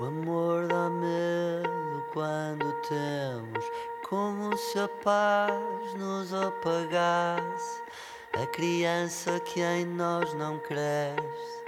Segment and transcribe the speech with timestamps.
[0.00, 3.64] O amor dá medo quando temos,
[4.08, 7.82] como se a paz nos apagasse.
[8.40, 11.64] A criança que em nós não cresce.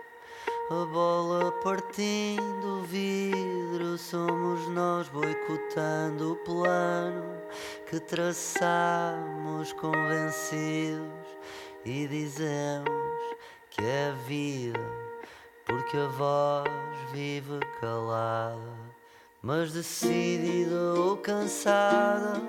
[0.71, 7.43] A bola partindo o vidro, somos nós boicotando o plano
[7.87, 11.11] que traçamos convencidos
[11.85, 12.89] e dizemos
[13.71, 15.00] que é a vida,
[15.71, 16.69] porque a voz
[17.13, 18.81] vive calada.
[19.41, 22.43] Mas decidida ou cansada,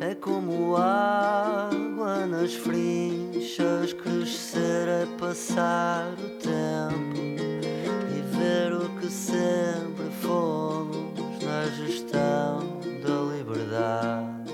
[0.00, 3.94] é como água nas frinchas.
[3.94, 12.58] Crescer é passar o tempo e ver o que sempre fomos na gestão
[13.02, 14.52] da liberdade.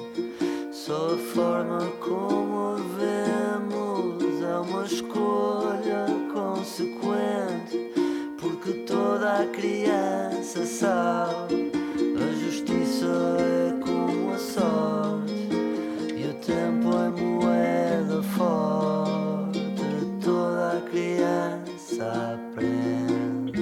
[0.73, 5.24] Só a forma como a vemos é uma escolha
[9.45, 11.73] toda a criança sabe
[12.17, 13.07] a justiça
[13.39, 15.49] é como a sorte
[16.17, 19.61] e o tempo é moeda forte.
[20.23, 23.53] Toda a criança aprende.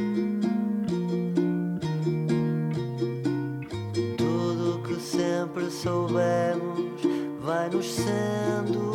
[4.17, 7.03] Tudo o que sempre soubemos
[7.41, 8.92] vai-nos sendo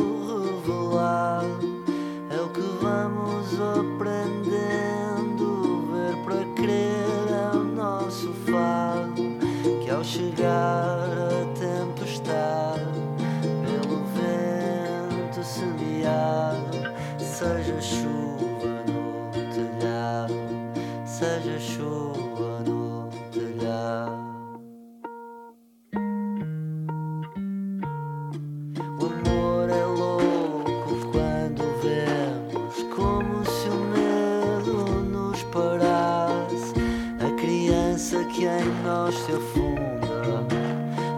[38.38, 40.46] que em nós se afunda,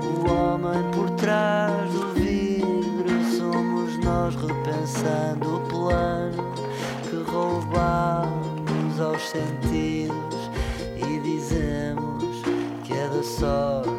[0.03, 3.11] o homem por trás do vidro.
[3.37, 6.55] Somos nós repensando o plano
[7.03, 10.51] que roubamos aos sentidos
[10.97, 12.43] e dizemos
[12.85, 13.91] que é da sorte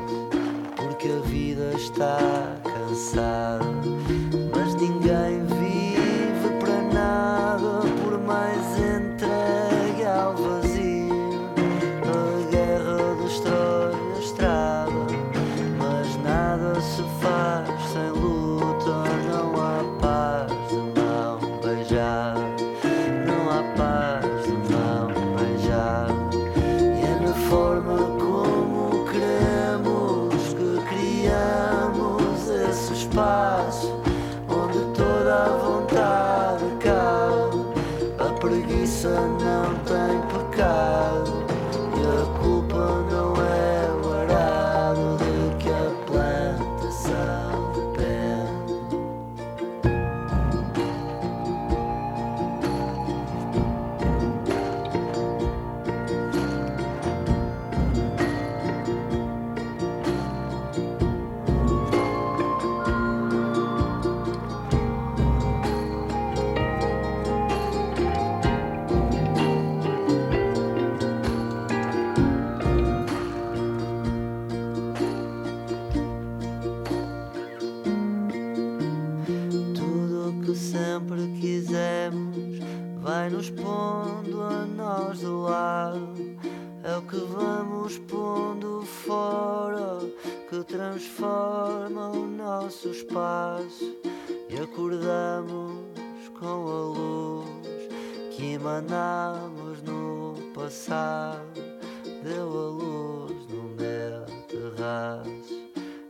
[0.76, 2.51] porque a vida está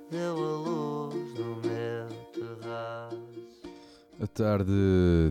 [0.09, 3.17] deu a luz no meu terraço.
[4.21, 4.71] A tarde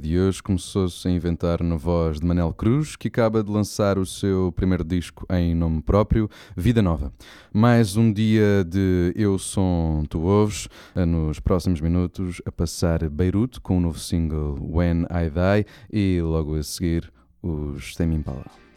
[0.02, 4.04] de hoje começou-se a inventar na voz de Manel Cruz, que acaba de lançar o
[4.04, 7.12] seu primeiro disco em nome próprio, Vida Nova.
[7.52, 13.78] Mais um dia de Eu Som Tu Ouves, nos próximos minutos a passar Beirute com
[13.78, 18.69] o novo single When I Die e logo a seguir os Tame Impala.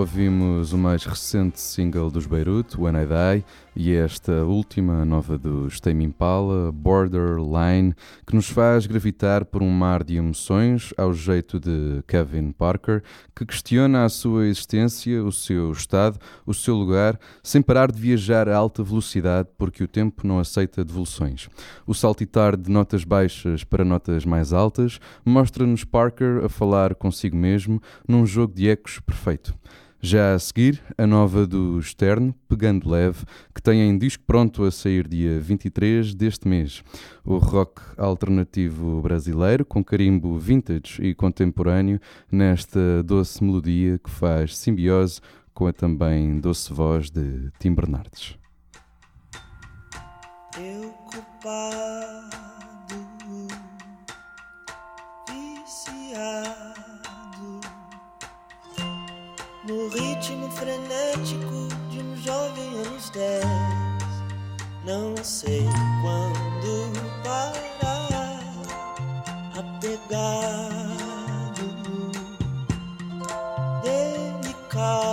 [0.00, 3.44] Ouvimos o mais recente single dos Beirut, When I Die,
[3.76, 7.94] e esta última nova dos Tame Impala, Borderline,
[8.26, 13.02] que nos faz gravitar por um mar de emoções ao jeito de Kevin Parker,
[13.36, 18.48] que questiona a sua existência, o seu estado, o seu lugar, sem parar de viajar
[18.48, 21.48] a alta velocidade porque o tempo não aceita devoluções.
[21.86, 27.82] O saltitar de notas baixas para notas mais altas mostra-nos Parker a falar consigo mesmo
[28.08, 29.54] num jogo de ecos perfeito.
[30.02, 34.70] Já a seguir, a nova do Externo, Pegando Leve, que tem em disco pronto a
[34.70, 36.82] sair dia 23 deste mês.
[37.22, 42.00] O rock alternativo brasileiro, com carimbo vintage e contemporâneo,
[42.32, 45.20] nesta doce melodia que faz simbiose
[45.52, 48.38] com a também doce voz de Tim Bernardes.
[50.56, 52.19] Eu culpado,
[59.70, 63.44] no ritmo frenético de um jovem anos dez.
[64.84, 65.64] Não sei
[66.02, 66.90] quando
[67.22, 68.40] parar,
[69.56, 70.90] apegado,
[73.84, 75.10] delicado.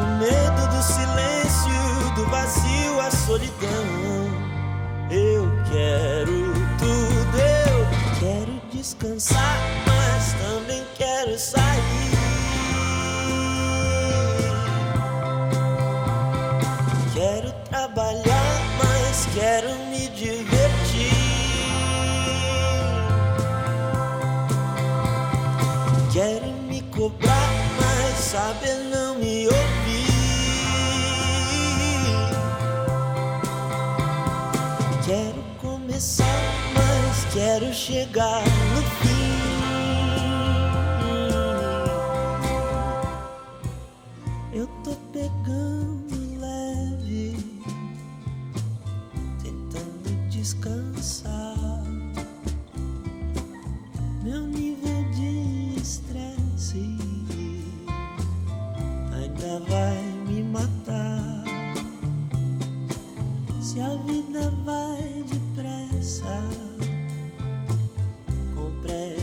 [0.00, 3.88] O medo do silêncio, do vazio, a solidão.
[5.10, 7.86] Eu quero tudo, eu
[8.20, 9.47] quero descansar,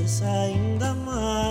[0.06, 1.45] pressa ainda mais.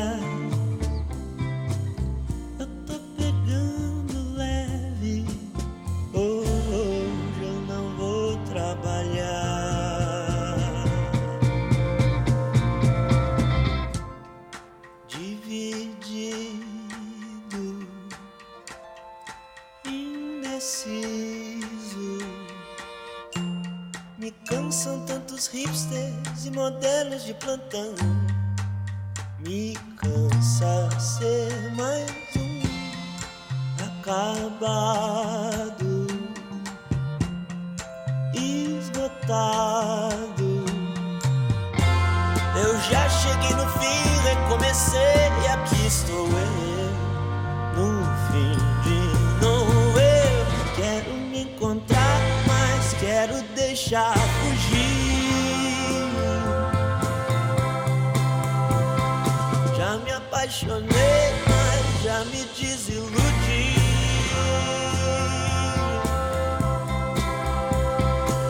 [60.45, 63.75] Apaixonei, mas já me desiludi.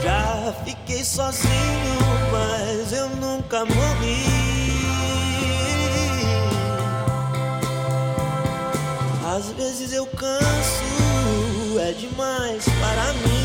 [0.03, 1.99] Já fiquei sozinho,
[2.33, 4.25] mas eu nunca morri.
[9.37, 13.44] Às vezes eu canso, é demais para mim.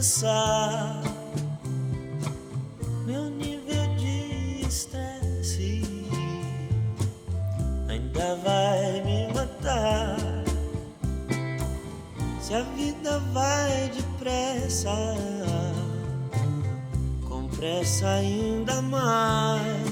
[0.00, 1.02] Descansar.
[3.06, 5.82] Meu nível de estresse
[7.88, 10.16] ainda vai me matar.
[12.40, 14.90] Se a vida vai depressa,
[17.28, 19.89] com pressa ainda mais.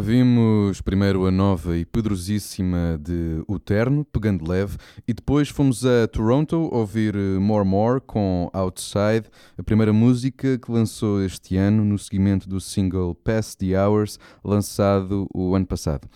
[0.00, 6.08] Ouvimos primeiro a nova e poderosíssima de O Terno, pegando leve, e depois fomos a
[6.08, 9.24] Toronto ouvir More More com Outside,
[9.58, 15.28] a primeira música que lançou este ano no seguimento do single Past the Hours, lançado
[15.34, 16.08] o ano passado.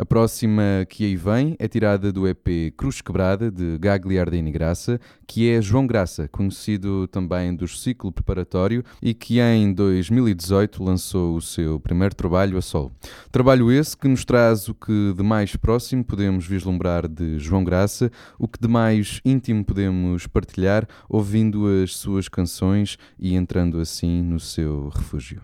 [0.00, 5.50] A próxima que aí vem é tirada do EP Cruz Quebrada, de Gagliardini Graça, que
[5.50, 11.80] é João Graça, conhecido também do ciclo preparatório e que em 2018 lançou o seu
[11.80, 12.92] primeiro trabalho a solo.
[13.32, 18.08] Trabalho esse que nos traz o que de mais próximo podemos vislumbrar de João Graça,
[18.38, 24.38] o que de mais íntimo podemos partilhar ouvindo as suas canções e entrando assim no
[24.38, 25.42] seu refúgio.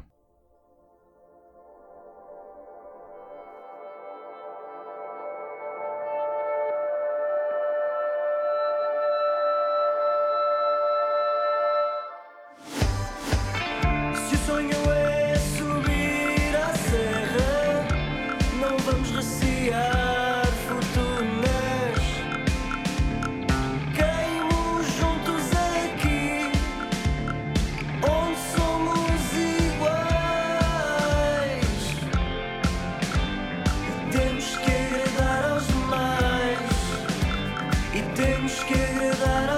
[38.14, 39.53] Temos que agradar a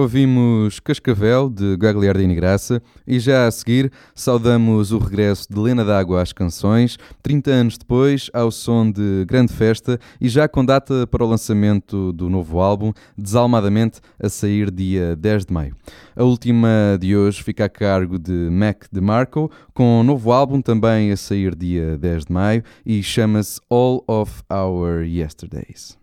[0.00, 6.22] Ouvimos Cascavel, de Gagliardini Graça, e já a seguir saudamos o regresso de Lena D'Água
[6.22, 11.22] às canções, 30 anos depois, ao som de Grande Festa e já com data para
[11.22, 15.76] o lançamento do novo álbum, Desalmadamente, a sair dia 10 de maio.
[16.16, 21.12] A última de hoje fica a cargo de Mac DeMarco, com um novo álbum também
[21.12, 25.99] a sair dia 10 de maio e chama-se All of Our Yesterdays.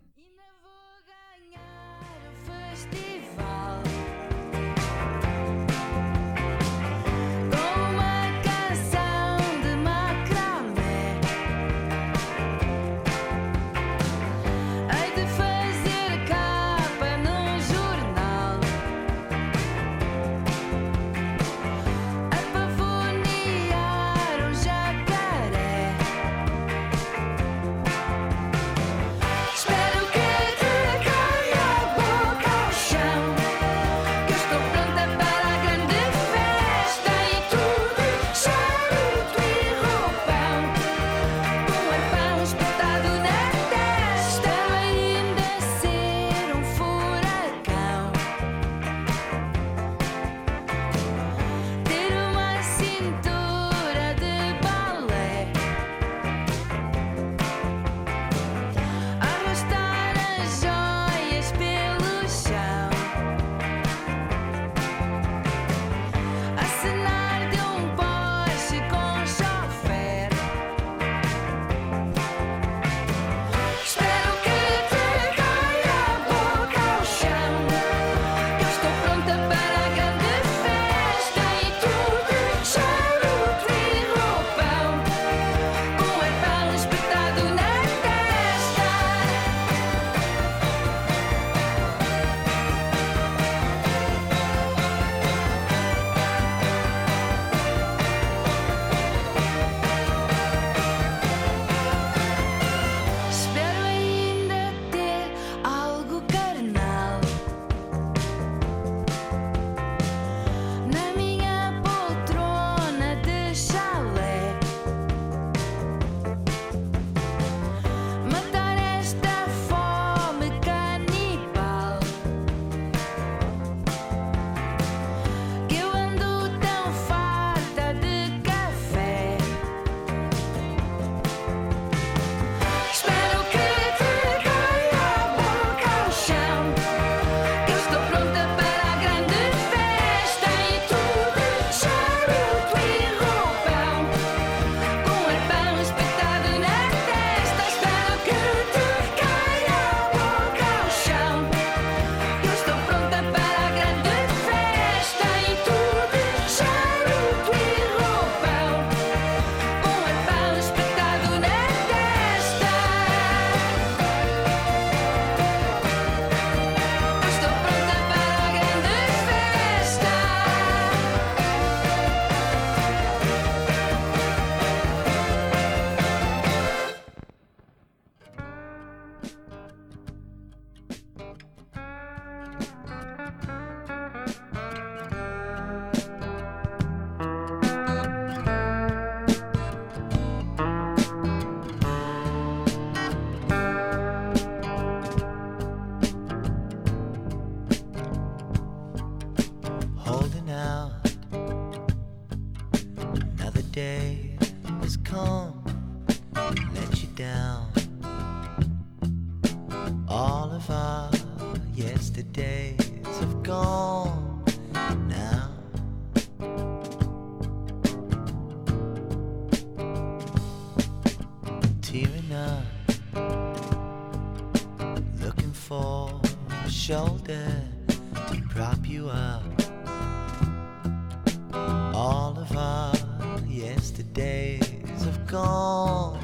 [234.17, 236.19] days have gone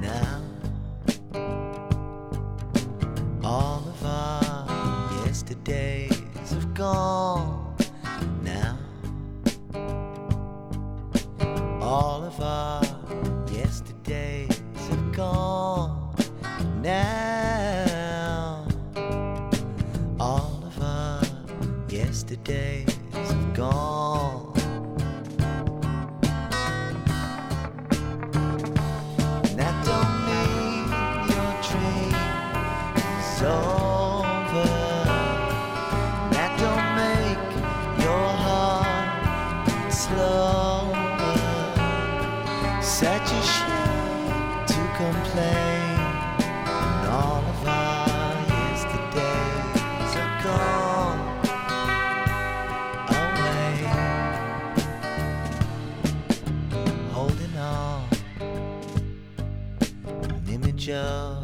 [0.00, 0.40] now.
[3.42, 7.74] All of our yesterdays have gone
[8.44, 8.78] now.
[11.80, 12.82] All of our
[13.52, 16.14] yesterdays have gone
[16.80, 18.68] now.
[20.20, 21.22] All of our
[21.88, 22.75] yesterdays.
[60.86, 61.36] picture,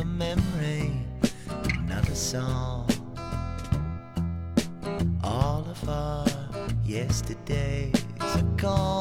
[0.00, 0.92] a memory,
[1.78, 2.86] another song.
[5.24, 6.26] All of our
[6.84, 8.91] yesterdays are gone.